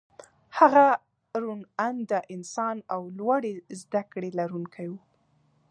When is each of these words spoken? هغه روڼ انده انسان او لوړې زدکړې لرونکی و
هغه 0.57 0.85
روڼ 1.41 1.59
انده 1.87 2.19
انسان 2.35 2.77
او 2.93 3.01
لوړې 3.17 3.53
زدکړې 3.79 4.29
لرونکی 4.39 4.87
و 4.89 4.93